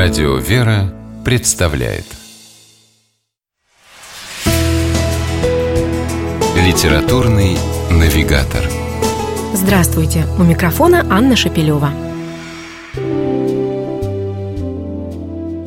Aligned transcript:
Радио 0.00 0.36
«Вера» 0.36 0.94
представляет 1.24 2.04
Литературный 6.54 7.58
навигатор 7.90 8.62
Здравствуйте! 9.52 10.24
У 10.38 10.44
микрофона 10.44 11.04
Анна 11.10 11.34
Шапилева. 11.34 11.90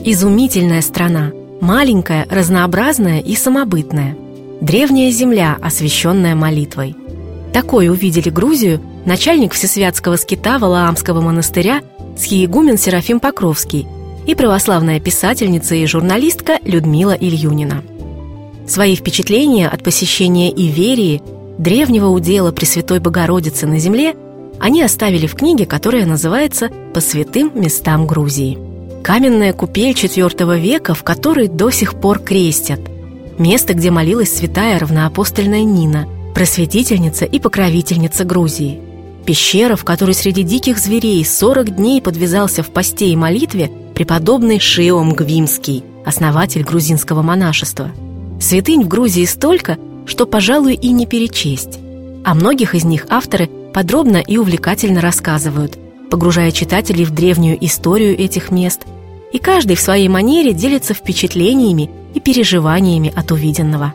Изумительная 0.05 0.81
страна. 0.81 1.33
Маленькая, 1.59 2.25
разнообразная 2.29 3.19
и 3.19 3.35
самобытная. 3.35 4.15
Древняя 4.61 5.11
земля, 5.11 5.57
освященная 5.61 6.35
молитвой. 6.35 6.95
Такой 7.51 7.89
увидели 7.89 8.29
Грузию 8.29 8.81
начальник 9.05 9.51
Всесвятского 9.51 10.15
скита 10.15 10.57
Валаамского 10.57 11.19
монастыря 11.19 11.81
схиегумен 12.17 12.77
Серафим 12.77 13.19
Покровский– 13.19 13.89
и 14.31 14.35
православная 14.35 15.01
писательница 15.01 15.75
и 15.75 15.85
журналистка 15.85 16.57
Людмила 16.63 17.11
Ильюнина. 17.11 17.83
Свои 18.65 18.95
впечатления 18.95 19.67
от 19.67 19.83
посещения 19.83 20.49
Иверии, 20.49 21.21
древнего 21.57 22.07
удела 22.07 22.53
Пресвятой 22.53 23.01
Богородицы 23.01 23.67
на 23.67 23.77
земле, 23.77 24.15
они 24.57 24.83
оставили 24.83 25.27
в 25.27 25.35
книге, 25.35 25.65
которая 25.65 26.05
называется 26.05 26.69
«По 26.93 27.01
святым 27.01 27.51
местам 27.55 28.07
Грузии». 28.07 28.57
Каменная 29.03 29.51
купель 29.51 29.91
IV 29.91 30.57
века, 30.57 30.93
в 30.93 31.03
которой 31.03 31.49
до 31.49 31.69
сих 31.69 31.95
пор 31.99 32.19
крестят. 32.19 32.79
Место, 33.37 33.73
где 33.73 33.91
молилась 33.91 34.33
святая 34.33 34.79
равноапостольная 34.79 35.63
Нина, 35.63 36.07
просветительница 36.33 37.25
и 37.25 37.37
покровительница 37.37 38.23
Грузии. 38.23 38.79
Пещера, 39.25 39.75
в 39.75 39.83
которой 39.83 40.15
среди 40.15 40.43
диких 40.43 40.79
зверей 40.79 41.25
40 41.25 41.75
дней 41.75 42.01
подвязался 42.01 42.63
в 42.63 42.69
посте 42.69 43.09
и 43.09 43.17
молитве 43.17 43.69
преподобный 43.93 44.59
Шиом 44.59 45.13
Гвимский, 45.13 45.83
основатель 46.05 46.63
грузинского 46.63 47.21
монашества. 47.21 47.91
Святынь 48.39 48.83
в 48.83 48.87
Грузии 48.87 49.25
столько, 49.25 49.77
что, 50.05 50.25
пожалуй, 50.25 50.73
и 50.73 50.91
не 50.91 51.05
перечесть. 51.05 51.79
О 52.23 52.33
многих 52.33 52.75
из 52.75 52.83
них 52.83 53.05
авторы 53.09 53.49
подробно 53.73 54.17
и 54.17 54.37
увлекательно 54.37 55.01
рассказывают, 55.01 55.77
погружая 56.09 56.51
читателей 56.51 57.05
в 57.05 57.11
древнюю 57.11 57.63
историю 57.65 58.17
этих 58.19 58.51
мест, 58.51 58.81
и 59.31 59.37
каждый 59.37 59.75
в 59.75 59.81
своей 59.81 60.07
манере 60.07 60.53
делится 60.53 60.93
впечатлениями 60.93 61.89
и 62.13 62.19
переживаниями 62.19 63.13
от 63.15 63.31
увиденного. 63.31 63.93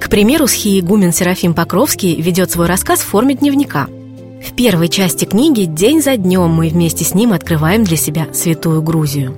К 0.00 0.08
примеру, 0.08 0.46
схиегумен 0.46 1.12
Серафим 1.12 1.52
Покровский 1.52 2.20
ведет 2.20 2.50
свой 2.50 2.66
рассказ 2.66 3.00
в 3.00 3.06
форме 3.06 3.34
дневника– 3.34 3.88
в 4.40 4.54
первой 4.54 4.88
части 4.88 5.26
книги 5.26 5.64
день 5.64 6.02
за 6.02 6.16
днем 6.16 6.48
мы 6.48 6.68
вместе 6.68 7.04
с 7.04 7.14
ним 7.14 7.32
открываем 7.34 7.84
для 7.84 7.96
себя 7.98 8.26
Святую 8.32 8.82
Грузию. 8.82 9.36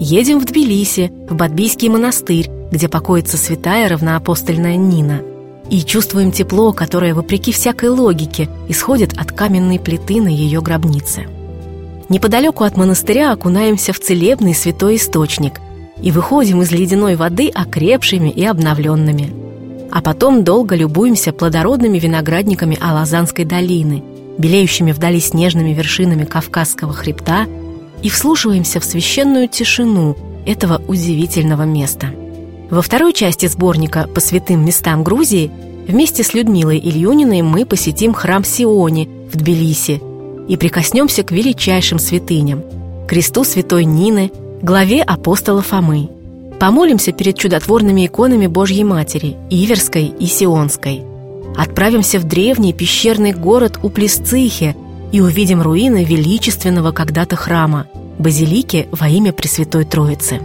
Едем 0.00 0.40
в 0.40 0.46
Тбилиси, 0.46 1.12
в 1.28 1.34
Бадбийский 1.36 1.88
монастырь, 1.88 2.50
где 2.72 2.88
покоится 2.88 3.36
святая 3.36 3.88
равноапостольная 3.88 4.76
Нина. 4.76 5.22
И 5.70 5.82
чувствуем 5.82 6.32
тепло, 6.32 6.72
которое, 6.72 7.14
вопреки 7.14 7.52
всякой 7.52 7.90
логике, 7.90 8.48
исходит 8.68 9.16
от 9.16 9.30
каменной 9.30 9.78
плиты 9.78 10.20
на 10.20 10.28
ее 10.28 10.60
гробнице. 10.60 11.28
Неподалеку 12.08 12.64
от 12.64 12.76
монастыря 12.76 13.32
окунаемся 13.32 13.92
в 13.92 14.00
целебный 14.00 14.54
святой 14.54 14.96
источник 14.96 15.60
и 16.02 16.10
выходим 16.10 16.62
из 16.62 16.72
ледяной 16.72 17.14
воды 17.14 17.48
окрепшими 17.48 18.28
и 18.28 18.44
обновленными. 18.44 19.32
А 19.92 20.00
потом 20.02 20.42
долго 20.42 20.74
любуемся 20.74 21.32
плодородными 21.32 21.98
виноградниками 22.00 22.76
Алазанской 22.80 23.44
долины– 23.44 24.02
белеющими 24.38 24.92
вдали 24.92 25.20
снежными 25.20 25.70
вершинами 25.70 26.24
Кавказского 26.24 26.92
хребта, 26.92 27.46
и 28.02 28.08
вслушиваемся 28.08 28.80
в 28.80 28.84
священную 28.84 29.48
тишину 29.48 30.16
этого 30.44 30.82
удивительного 30.88 31.62
места. 31.62 32.08
Во 32.70 32.82
второй 32.82 33.12
части 33.12 33.46
сборника 33.46 34.08
«По 34.12 34.20
святым 34.20 34.64
местам 34.64 35.04
Грузии» 35.04 35.50
вместе 35.86 36.24
с 36.24 36.34
Людмилой 36.34 36.78
Ильюниной 36.78 37.42
мы 37.42 37.64
посетим 37.64 38.12
храм 38.12 38.44
Сиони 38.44 39.08
в 39.32 39.36
Тбилиси 39.36 40.00
и 40.48 40.56
прикоснемся 40.56 41.22
к 41.22 41.30
величайшим 41.30 41.98
святыням– 41.98 42.62
кресту 43.08 43.44
святой 43.44 43.84
Нины, 43.84 44.32
главе 44.62 45.02
апостола 45.02 45.62
Фомы. 45.62 46.08
Помолимся 46.58 47.12
перед 47.12 47.36
чудотворными 47.36 48.06
иконами 48.06 48.46
Божьей 48.46 48.84
Матери, 48.84 49.36
Иверской 49.50 50.06
и 50.06 50.26
Сионской– 50.26 51.02
Отправимся 51.56 52.18
в 52.18 52.24
древний 52.24 52.72
пещерный 52.72 53.32
город 53.32 53.78
Уплесцихе 53.82 54.74
и 55.12 55.20
увидим 55.20 55.60
руины 55.60 56.04
величественного 56.04 56.92
когда-то 56.92 57.36
храма, 57.36 57.86
базилики 58.18 58.88
во 58.90 59.08
имя 59.08 59.32
Пресвятой 59.32 59.84
Троицы. 59.84 60.40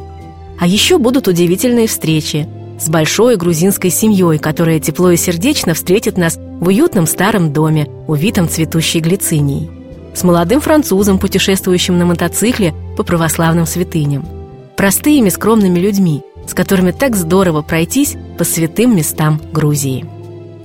А 0.59 0.67
еще 0.67 0.97
будут 0.97 1.27
удивительные 1.27 1.87
встречи 1.87 2.47
с 2.79 2.89
большой 2.89 3.37
грузинской 3.37 3.89
семьей, 3.89 4.37
которая 4.37 4.79
тепло 4.79 5.11
и 5.11 5.17
сердечно 5.17 5.73
встретит 5.73 6.17
нас 6.17 6.37
в 6.37 6.67
уютном 6.67 7.07
старом 7.07 7.53
доме, 7.53 7.87
увитом 8.07 8.49
цветущей 8.49 8.99
глицинией. 8.99 9.69
С 10.13 10.23
молодым 10.23 10.61
французом, 10.61 11.19
путешествующим 11.19 11.97
на 11.97 12.05
мотоцикле 12.05 12.73
по 12.97 13.03
православным 13.03 13.65
святыням. 13.65 14.27
Простыми, 14.75 15.29
скромными 15.29 15.79
людьми, 15.79 16.23
с 16.47 16.53
которыми 16.53 16.91
так 16.91 17.15
здорово 17.15 17.61
пройтись 17.61 18.15
по 18.37 18.43
святым 18.43 18.95
местам 18.95 19.39
Грузии. 19.51 20.05